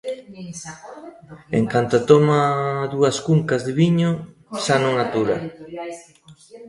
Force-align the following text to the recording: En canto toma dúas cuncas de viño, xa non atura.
En 1.57 1.63
canto 1.73 1.97
toma 2.09 2.39
dúas 2.93 3.17
cuncas 3.27 3.61
de 3.67 3.71
viño, 3.81 4.11
xa 4.63 4.75
non 4.83 4.93
atura. 5.03 5.35